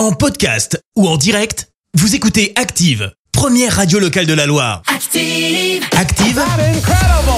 [0.00, 4.80] En podcast ou en direct, vous écoutez Active, première radio locale de la Loire.
[4.86, 5.84] Active.
[5.94, 6.42] Active,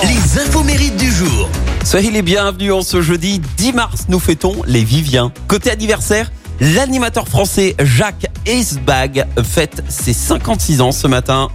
[0.05, 1.49] les infos mérites du jour.
[1.85, 5.33] Soyez les bienvenus en ce jeudi 10 mars, nous fêtons les Viviens.
[5.49, 6.31] Côté anniversaire,
[6.61, 11.49] l'animateur français Jacques Esbag fête ses 56 ans ce matin.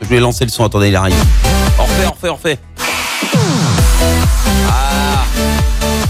[0.00, 1.14] Je vais lancer le son, attendez, il arrive.
[1.78, 3.71] On refait, on refait, on refait.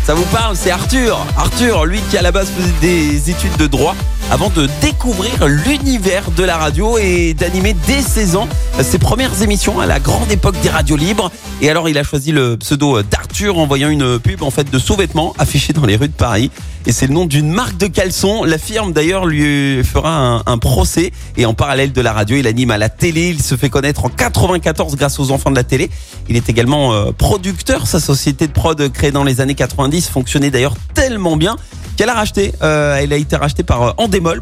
[0.05, 1.25] Ça vous parle, c'est Arthur.
[1.37, 3.95] Arthur, lui qui à la base faisait des études de droit
[4.33, 8.49] avant de découvrir l'univers de la radio et d'animer dès 16 ans
[8.81, 11.31] ses premières émissions à la grande époque des radios libres.
[11.61, 14.79] Et alors il a choisi le pseudo d'Arthur en voyant une pub en fait de
[14.79, 16.51] sous-vêtements affichée dans les rues de Paris.
[16.87, 18.43] Et c'est le nom d'une marque de caleçon.
[18.45, 21.13] La firme d'ailleurs lui fera un, procès.
[21.37, 23.29] Et en parallèle de la radio, il anime à la télé.
[23.29, 25.91] Il se fait connaître en 94 grâce aux enfants de la télé.
[26.29, 27.87] Il est également euh, producteur.
[27.87, 31.57] Sa société de prod créée dans les années 90 fonctionnait d'ailleurs tellement bien
[31.97, 32.53] qu'elle a racheté.
[32.63, 33.93] Euh, elle a été rachetée par euh,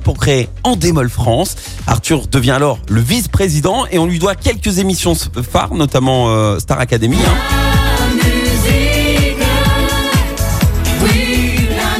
[0.02, 1.56] pour créer Endemol France.
[1.86, 5.14] Arthur devient alors le vice-président et on lui doit quelques émissions
[5.50, 7.16] phares, notamment euh, Star Academy.
[7.26, 7.34] hein.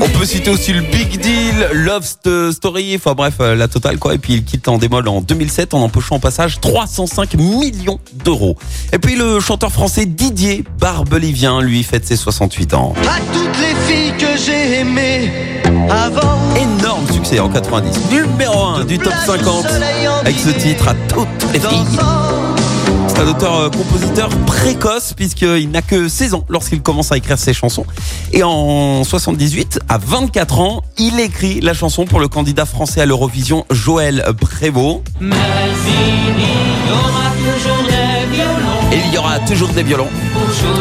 [0.03, 3.99] On peut citer aussi le Big Deal, Love St- Story, enfin bref, euh, la totale
[3.99, 4.15] quoi.
[4.15, 8.57] Et puis il quitte Endemol en 2007 en empochant au passage 305 millions d'euros.
[8.95, 12.95] Et puis le chanteur français Didier Barbelivien, lui, fête ses 68 ans.
[13.03, 15.31] À toutes les filles que j'ai aimées
[15.91, 16.40] avant.
[17.39, 18.11] En 90.
[18.11, 19.67] Numéro 1 du top 50
[20.23, 21.99] avec ce titre à toutes les filles.
[23.07, 27.85] C'est un auteur-compositeur précoce puisqu'il n'a que 16 ans lorsqu'il commence à écrire ses chansons.
[28.33, 33.07] Et en 78, à 24 ans, il écrit la chanson pour le candidat français à
[33.07, 35.03] l'Eurovision Joël Prévost.
[38.93, 40.09] Et il y aura toujours des violons.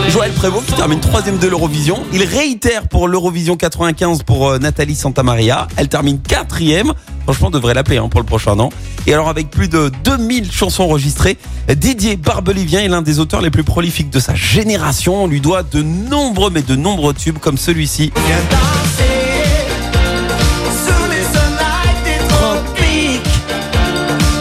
[0.10, 2.04] Joël Prévost qui termine troisième de l'Eurovision.
[2.12, 5.68] Il réitère pour l'Eurovision 95 pour euh, Nathalie Santamaria.
[5.78, 6.94] Elle termine quatrième.
[7.24, 8.70] Franchement, on devrait l'appeler hein, pour le prochain an.
[9.06, 11.38] Et alors, avec plus de 2000 chansons enregistrées,
[11.68, 15.24] Didier Barbelivien est l'un des auteurs les plus prolifiques de sa génération.
[15.24, 18.12] On lui doit de nombreux, mais de nombreux tubes comme celui-ci.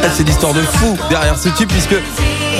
[0.02, 1.94] Ah, C'est l'histoire de fou derrière ce tube puisque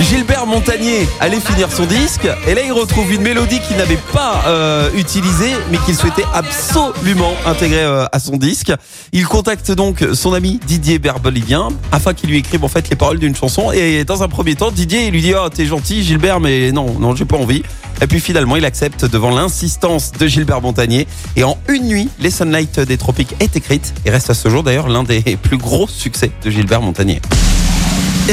[0.01, 4.43] Gilbert Montagnier allait finir son disque et là il retrouve une mélodie qu'il n'avait pas
[4.47, 8.71] euh, utilisée mais qu'il souhaitait absolument intégrer euh, à son disque.
[9.11, 13.19] Il contacte donc son ami Didier Barbelivien afin qu'il lui écrive en fait les paroles
[13.19, 16.71] d'une chanson et dans un premier temps Didier lui dit oh t'es gentil Gilbert mais
[16.71, 17.63] non non j'ai pas envie
[18.01, 22.31] et puis finalement il accepte devant l'insistance de Gilbert Montagnier et en une nuit les
[22.31, 25.87] Sunlight des Tropiques est écrite et reste à ce jour d'ailleurs l'un des plus gros
[25.87, 27.21] succès de Gilbert Montagnier.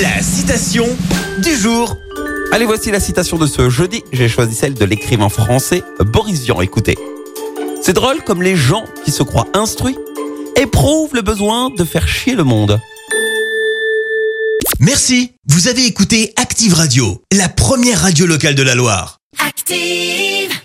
[0.02, 0.86] La citation
[1.38, 1.96] du jour.
[2.52, 4.04] Allez, voici la citation de ce jeudi.
[4.12, 6.60] J'ai choisi celle de l'écrivain français Boris Vian.
[6.60, 6.98] Écoutez.
[7.80, 9.96] C'est drôle comme les gens qui se croient instruits
[10.54, 12.78] éprouvent le besoin de faire chier le monde.
[14.80, 15.32] Merci.
[15.46, 19.20] Vous avez écouté Active Radio, la première radio locale de la Loire.
[19.38, 20.56] Active.